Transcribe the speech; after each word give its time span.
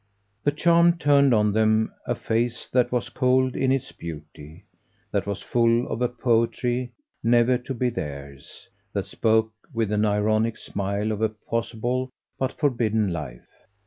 The 0.43 0.51
charm 0.51 0.97
turned 0.97 1.31
on 1.31 1.53
them 1.53 1.93
a 2.07 2.15
face 2.15 2.67
that 2.69 2.91
was 2.91 3.09
cold 3.09 3.55
in 3.55 3.71
its 3.71 3.91
beauty, 3.91 4.65
that 5.11 5.27
was 5.27 5.43
full 5.43 5.87
of 5.91 6.01
a 6.01 6.09
poetry 6.09 6.91
never 7.23 7.55
to 7.59 7.73
be 7.75 7.91
theirs, 7.91 8.67
that 8.93 9.05
spoke 9.05 9.53
with 9.75 9.91
an 9.91 10.03
ironic 10.05 10.57
smile 10.57 11.11
of 11.11 11.21
a 11.21 11.29
possible 11.29 12.09
but 12.39 12.51
forbidden 12.53 13.13
life. 13.13 13.47